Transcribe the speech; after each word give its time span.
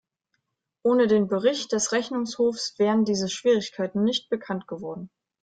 Ohne 0.81 1.05
den 1.05 1.27
Bericht 1.27 1.73
des 1.73 1.91
Rechnungshofs 1.91 2.73
wären 2.79 3.05
diese 3.05 3.29
Schwierigkeiten 3.29 4.03
nicht 4.03 4.29
bekannt 4.29 4.65
geworden. 4.67 5.11